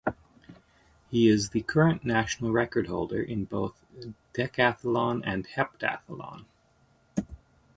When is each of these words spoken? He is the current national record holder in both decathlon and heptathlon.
He 1.11 1.27
is 1.27 1.51
the 1.51 1.61
current 1.61 2.03
national 2.03 2.51
record 2.51 2.87
holder 2.87 3.21
in 3.21 3.45
both 3.45 3.85
decathlon 4.33 5.21
and 5.23 5.47
heptathlon. 5.47 6.45